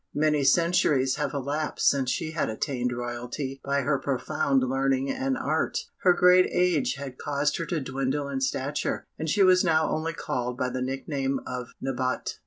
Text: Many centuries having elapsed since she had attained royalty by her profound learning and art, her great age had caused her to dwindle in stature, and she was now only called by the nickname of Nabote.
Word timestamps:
Many 0.15 0.43
centuries 0.43 1.17
having 1.17 1.35
elapsed 1.41 1.87
since 1.87 2.09
she 2.09 2.31
had 2.31 2.49
attained 2.49 2.91
royalty 2.91 3.61
by 3.63 3.81
her 3.81 3.99
profound 3.99 4.63
learning 4.63 5.11
and 5.11 5.37
art, 5.37 5.77
her 5.99 6.11
great 6.13 6.47
age 6.51 6.95
had 6.95 7.19
caused 7.19 7.57
her 7.57 7.67
to 7.67 7.79
dwindle 7.79 8.27
in 8.27 8.41
stature, 8.41 9.05
and 9.19 9.29
she 9.29 9.43
was 9.43 9.63
now 9.63 9.87
only 9.91 10.13
called 10.13 10.57
by 10.57 10.69
the 10.69 10.81
nickname 10.81 11.39
of 11.45 11.67
Nabote. 11.79 12.39